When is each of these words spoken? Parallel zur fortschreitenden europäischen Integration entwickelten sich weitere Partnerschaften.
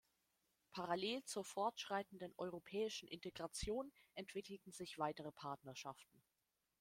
Parallel 0.71 1.23
zur 1.25 1.45
fortschreitenden 1.45 2.33
europäischen 2.39 3.07
Integration 3.07 3.91
entwickelten 4.15 4.71
sich 4.71 4.97
weitere 4.97 5.31
Partnerschaften. 5.31 6.23